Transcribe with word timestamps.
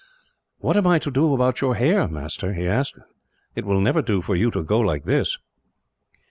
"What 0.57 0.77
am 0.77 0.87
I 0.87 0.97
to 0.97 1.11
do 1.11 1.31
about 1.35 1.61
your 1.61 1.75
hair, 1.75 2.07
master?" 2.07 2.53
he 2.55 2.67
asked. 2.67 2.97
"It 3.53 3.65
will 3.65 3.79
never 3.79 4.01
do 4.01 4.19
for 4.23 4.35
you 4.35 4.49
to 4.49 4.63
go, 4.63 4.79
like 4.79 5.03
this." 5.03 5.37